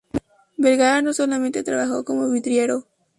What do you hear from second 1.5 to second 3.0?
trabajó como vidriero.